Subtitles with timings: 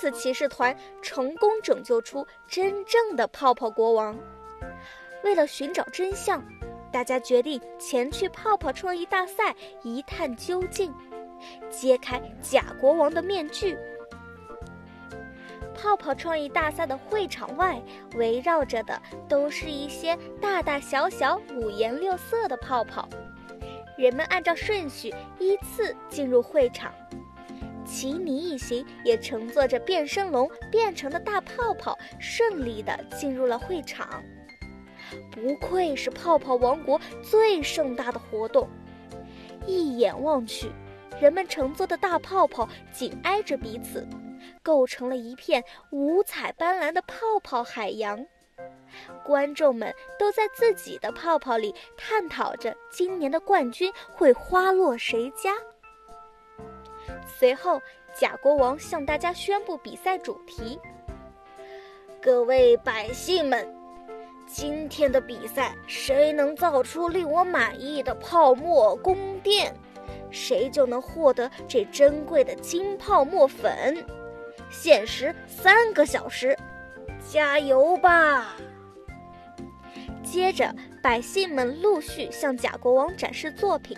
[0.00, 4.16] 次骑士团成功拯救出真正的泡泡国王。
[5.22, 6.42] 为了寻找真相，
[6.90, 10.90] 大家决定前去泡泡创意大赛一探究竟，
[11.68, 13.76] 揭开假国王的面具。
[15.74, 17.78] 泡泡创意大赛的会场外
[18.14, 23.06] 围绕着的都是一些大大小小、五颜六色的泡泡，
[23.98, 26.90] 人们按照顺序依次进入会场。
[27.90, 34.22] 奇尼一行也乘坐着变身龙变成的大泡泡，顺利地进入了会场。
[35.32, 38.68] 不愧是泡泡王国最盛大的活动，
[39.66, 40.70] 一眼望去，
[41.20, 44.06] 人们乘坐的大泡泡紧挨着彼此，
[44.62, 48.24] 构成了一片五彩斑斓的泡泡海洋。
[49.24, 55.56] 观众们都在自己的泡泡里探讨着今年的冠军会花落谁家。
[57.26, 57.80] 随后，
[58.12, 60.78] 假国王向大家宣布比赛主题
[62.20, 63.66] ：“各位百姓们，
[64.46, 69.74] 今天的比赛，谁能造出令我满意的泡沫宫殿，
[70.30, 74.04] 谁就能获得这珍贵的金泡沫粉。
[74.70, 76.56] 限时三个小时，
[77.26, 78.56] 加油吧！”
[80.22, 80.72] 接着，
[81.02, 83.96] 百姓们陆续向假国王展示作品。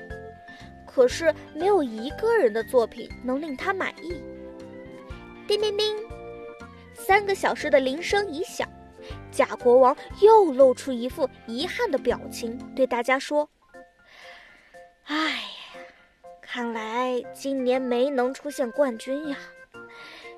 [0.94, 4.22] 可是没有一个人的作品能令他满意。
[5.46, 5.96] 叮叮叮，
[6.94, 8.68] 三个小时的铃声一响，
[9.30, 13.48] 假国王又露出一副遗憾的表情，对大家说
[15.04, 15.80] ：“哎呀，
[16.40, 19.36] 看来今年没能出现冠军呀，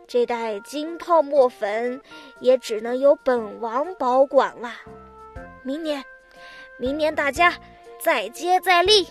[0.06, 2.00] 这袋金泡沫粉
[2.41, 4.72] 也只能由本王保管了。
[5.62, 6.05] 明年，
[6.78, 7.55] 明年大家
[8.00, 9.08] 再接再厉。”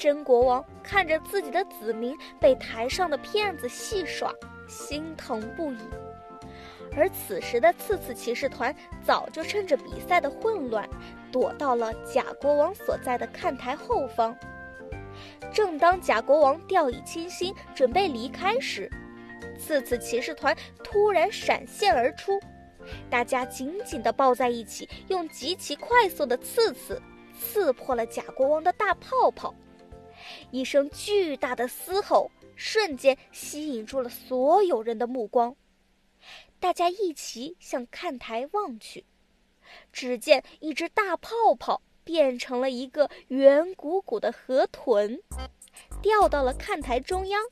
[0.00, 4.32] 真国王看着自己的子民被台上的骗子戏耍，
[4.66, 5.78] 心疼不已。
[6.96, 8.74] 而此时的次次骑士团
[9.04, 10.88] 早就趁着比赛的混乱，
[11.30, 14.34] 躲到了假国王所在的看台后方。
[15.52, 18.90] 正当假国王掉以轻心，准备离开时，
[19.58, 22.40] 次次骑士团突然闪现而出，
[23.10, 27.00] 大家紧紧地抱在一起，用极其快速的刺刺
[27.38, 29.54] 刺破了假国王的大泡泡。
[30.50, 35.56] 一声巨大的嘶吼，瞬间吸引住了所有人的目光。
[36.58, 39.04] 大家一齐向看台望去，
[39.92, 45.20] 只见一只大泡泡变成了一个圆鼓鼓的河豚，
[46.02, 47.42] 掉到了看台中央。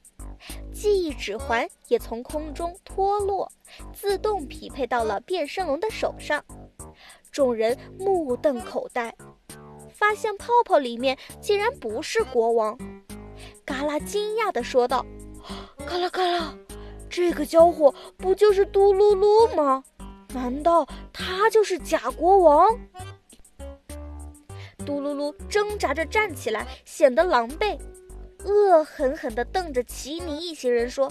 [0.72, 3.50] 记忆指环也从空中脱落，
[3.92, 6.44] 自动匹配到了变身龙的手上。
[7.32, 9.14] 众人目瞪口呆。
[9.98, 12.78] 发现泡泡里面竟然不是国王，
[13.64, 15.04] 嘎啦惊讶地说道
[15.84, 16.54] ：“嘎啦嘎啦，
[17.10, 19.82] 这个家伙不就是嘟噜噜吗？
[20.32, 22.78] 难道他就是假国王？”
[24.86, 27.76] 嘟噜噜挣扎着站起来，显得狼狈，
[28.44, 31.10] 恶狠狠地瞪着奇尼一行人说：“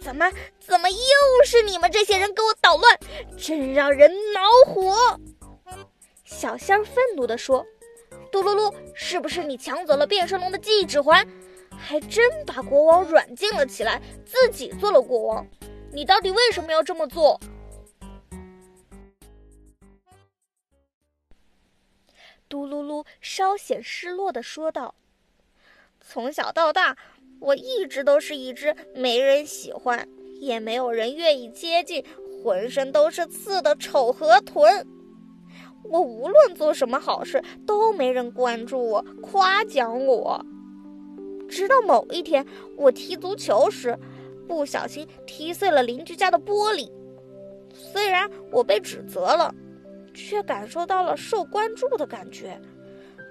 [0.00, 0.30] 怎么
[0.60, 0.96] 怎么又
[1.44, 2.96] 是你们这些人给我捣乱？
[3.36, 5.20] 真让人恼火！”
[6.24, 7.66] 小仙愤怒地说。
[8.30, 11.26] 嘟噜噜，是不是你抢走了变身龙的记忆指环，
[11.70, 15.46] 还真把国王软禁了起来，自己做了国王？
[15.92, 17.40] 你到底为什么要这么做？
[22.48, 24.94] 嘟噜噜稍显失落的说道
[26.00, 26.96] ：“从小到大，
[27.40, 30.08] 我一直都是一只没人喜欢，
[30.40, 32.04] 也没有人愿意接近，
[32.42, 34.86] 浑身都是刺的丑河豚。”
[35.82, 40.44] 我无论做什么好事，都没人关注我、夸奖我。
[41.48, 42.46] 直到某一天，
[42.76, 43.98] 我踢足球时，
[44.46, 46.88] 不小心踢碎了邻居家的玻璃。
[47.72, 49.52] 虽然我被指责了，
[50.14, 52.60] 却感受到了受关注的感觉。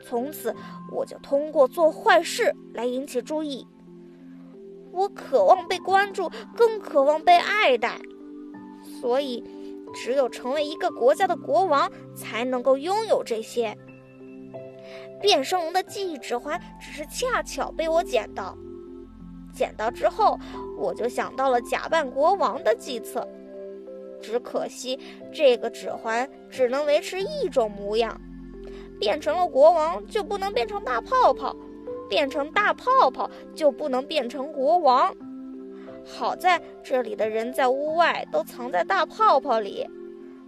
[0.04, 0.54] 从此，
[0.92, 3.66] 我就通过做坏事来引起注意。
[4.92, 8.02] 我渴望被关注，更渴望被爱戴，
[9.00, 9.44] 所以。
[9.94, 13.78] 只有成为一个国家的国王，才能够拥有这些。
[15.22, 18.58] 变声龙的记忆指环只是恰巧被我捡到，
[19.54, 20.40] 捡到之后，
[20.78, 23.28] 我就想到了假扮国王的计策。
[24.22, 25.00] 只可惜
[25.34, 28.20] 这个指环只能维持一种模样，
[29.00, 31.56] 变成了国王就不能变成大泡泡，
[32.10, 35.16] 变成大泡泡就不能变成国王。
[36.06, 39.88] 好在这里的人在屋外都藏在大泡泡里，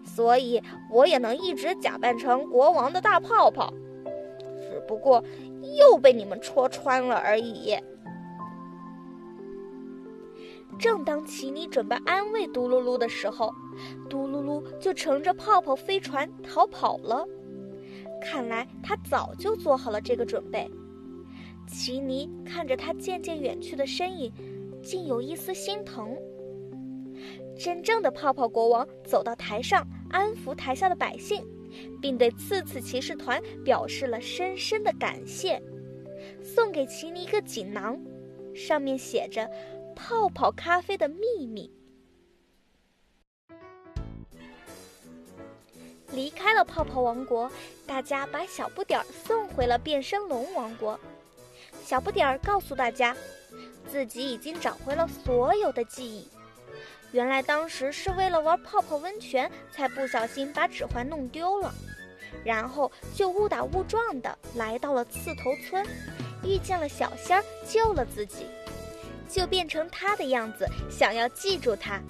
[0.04, 0.62] 所以
[0.92, 3.74] 我也能一直假扮成国王的大泡泡，
[4.60, 5.24] 只不过
[5.78, 7.78] 又被你们戳穿了而已。
[10.80, 13.54] 正当奇尼准备安慰嘟噜噜的时候，
[14.10, 17.28] 嘟噜噜就乘着泡泡飞船逃跑了。
[18.20, 20.70] 看来他早就做好了这个准备。
[21.68, 24.32] 奇尼看着他渐渐远去的身影，
[24.82, 26.18] 竟有一丝心疼。
[27.58, 31.46] 真正的泡泡国王走到台上，安抚台下的百姓，
[32.02, 35.62] 并对刺刺骑士团表示了深深的感谢，
[36.44, 38.00] 送给奇尼一个锦囊，
[38.56, 39.50] 上面写着。
[39.94, 41.70] 泡泡咖啡的秘密。
[46.14, 47.52] 离开了泡泡王国，
[47.86, 50.98] 大家把小不点儿送回了变身龙王国。
[51.84, 53.16] 小不点儿告诉大家，
[53.90, 56.28] 自己已经找回了所有的记忆。
[57.12, 61.74] 原来当时是为了玩泡泡温泉，才不小心把指环弄丢了，
[62.46, 65.86] 然后就误打误撞的来到了刺头村，
[66.44, 68.46] 遇见了小仙儿，救了自己。
[69.28, 72.02] 就变成他的样子，想要记住他。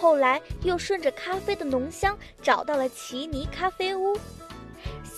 [0.00, 4.18] 后来又顺着咖啡的浓香找到了奇尼咖啡屋。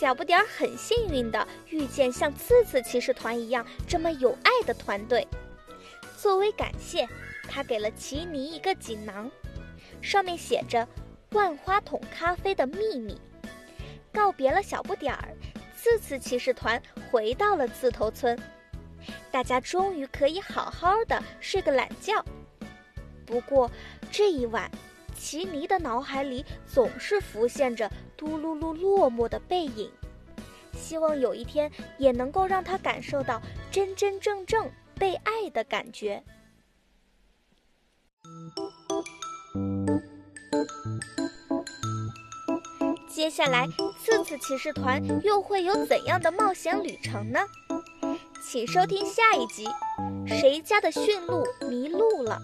[0.05, 5.27] 小不点儿很幸运的遇见像刺刺骑士团一样这么有爱的团队。
[6.19, 7.09] 作为感谢，
[7.49, 9.31] 他给了奇尼一个锦囊，
[10.03, 10.87] 上面写着
[11.33, 13.19] “万花筒咖啡的秘密”。
[14.13, 15.33] 告别了小不点儿，
[15.75, 16.79] 刺刺骑士团
[17.11, 18.39] 回到了刺头村。
[19.31, 22.23] 大家终于可以好好的睡个懒觉。
[23.25, 23.71] 不过
[24.13, 24.71] 这一晚，
[25.17, 27.91] 奇尼的脑海里总是浮现着
[28.25, 29.91] 嘟噜噜落寞的背影。
[30.73, 33.41] 希望有一天也能够让他感受到
[33.71, 36.23] 真真正正被爱的感觉。
[43.09, 43.67] 接下来，
[44.03, 47.41] 次次骑士团又会有怎样的冒险旅程呢？
[48.43, 49.67] 请收听下一集，
[50.27, 52.39] 谁家的驯鹿迷路了？